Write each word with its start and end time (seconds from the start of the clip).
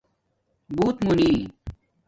بݸت 0.75 0.95
مُونی 1.05 1.31